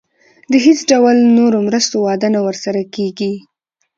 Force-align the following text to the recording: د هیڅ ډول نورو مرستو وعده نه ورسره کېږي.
د 0.51 0.53
هیڅ 0.65 0.79
ډول 0.91 1.15
نورو 1.37 1.57
مرستو 1.67 1.95
وعده 2.05 2.27
نه 2.35 2.39
ورسره 2.47 2.81
کېږي. 2.95 3.33